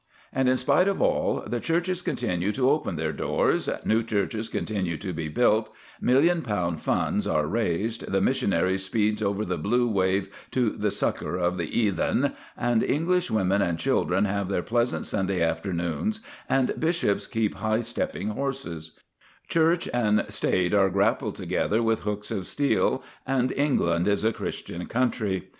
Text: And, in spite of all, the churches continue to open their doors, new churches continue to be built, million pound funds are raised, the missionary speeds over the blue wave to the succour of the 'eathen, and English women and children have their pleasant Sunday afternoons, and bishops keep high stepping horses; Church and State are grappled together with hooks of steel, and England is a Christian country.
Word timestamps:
And, 0.33 0.49
in 0.49 0.57
spite 0.57 0.87
of 0.87 0.99
all, 0.99 1.43
the 1.45 1.59
churches 1.59 2.01
continue 2.01 2.51
to 2.53 2.71
open 2.71 2.95
their 2.95 3.11
doors, 3.13 3.69
new 3.85 4.01
churches 4.01 4.49
continue 4.49 4.97
to 4.97 5.13
be 5.13 5.27
built, 5.27 5.69
million 6.01 6.41
pound 6.41 6.81
funds 6.81 7.27
are 7.27 7.45
raised, 7.45 8.11
the 8.11 8.19
missionary 8.19 8.79
speeds 8.79 9.21
over 9.21 9.45
the 9.45 9.59
blue 9.59 9.87
wave 9.87 10.27
to 10.53 10.71
the 10.71 10.89
succour 10.89 11.35
of 11.35 11.57
the 11.57 11.67
'eathen, 11.69 12.33
and 12.57 12.81
English 12.81 13.29
women 13.29 13.61
and 13.61 13.77
children 13.77 14.25
have 14.25 14.49
their 14.49 14.63
pleasant 14.63 15.05
Sunday 15.05 15.43
afternoons, 15.43 16.19
and 16.49 16.73
bishops 16.79 17.27
keep 17.27 17.53
high 17.53 17.81
stepping 17.81 18.29
horses; 18.29 18.93
Church 19.49 19.87
and 19.93 20.25
State 20.29 20.73
are 20.73 20.89
grappled 20.89 21.35
together 21.35 21.83
with 21.83 21.99
hooks 21.99 22.31
of 22.31 22.47
steel, 22.47 23.03
and 23.27 23.51
England 23.51 24.07
is 24.07 24.23
a 24.25 24.33
Christian 24.33 24.87
country. 24.87 25.49